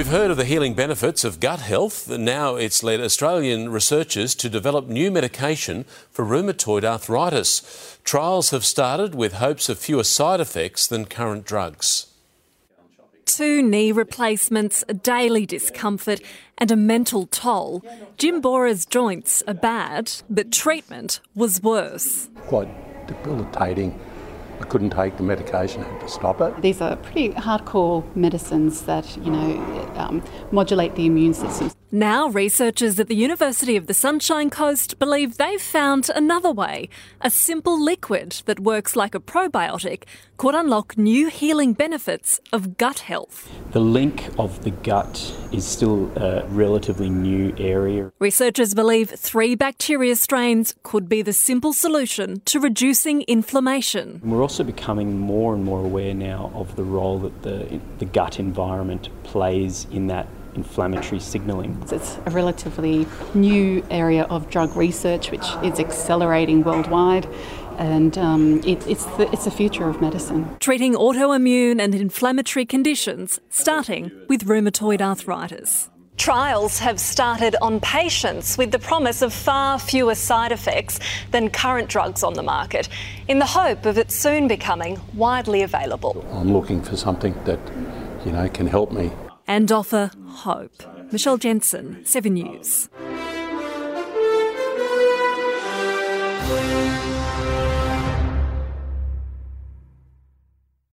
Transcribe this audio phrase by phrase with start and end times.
[0.00, 2.08] We've heard of the healing benefits of gut health.
[2.08, 7.98] Now it's led Australian researchers to develop new medication for rheumatoid arthritis.
[8.02, 12.06] Trials have started with hopes of fewer side effects than current drugs.
[13.26, 16.22] Two knee replacements, daily discomfort,
[16.56, 17.84] and a mental toll.
[18.16, 22.30] Jim Bora's joints are bad, but treatment was worse.
[22.46, 24.00] Quite debilitating.
[24.60, 26.60] I couldn't take the medication, I had to stop it.
[26.60, 31.70] These are pretty hardcore medicines that, you know, um, modulate the immune system.
[31.92, 36.88] Now, researchers at the University of the Sunshine Coast believe they've found another way
[37.20, 40.04] a simple liquid that works like a probiotic
[40.36, 43.50] could unlock new healing benefits of gut health.
[43.72, 48.12] The link of the gut is still a relatively new area.
[48.20, 54.20] Researchers believe three bacteria strains could be the simple solution to reducing inflammation.
[54.22, 58.40] We're also becoming more and more aware now of the role that the, the gut
[58.40, 61.80] environment plays in that inflammatory signalling.
[61.92, 67.28] It's a relatively new area of drug research which is accelerating worldwide.
[67.78, 70.56] And um, it, it's, the, it's the future of medicine.
[70.58, 75.90] Treating autoimmune and inflammatory conditions, starting with rheumatoid arthritis.
[76.20, 81.88] Trials have started on patients with the promise of far fewer side effects than current
[81.88, 82.90] drugs on the market,
[83.26, 86.22] in the hope of it soon becoming widely available.
[86.32, 87.58] I'm looking for something that,
[88.26, 89.10] you know, can help me
[89.46, 90.82] and offer hope.
[91.10, 92.90] Michelle Jensen, 7 News.